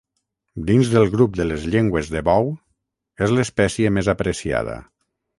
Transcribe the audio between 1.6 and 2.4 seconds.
llengües de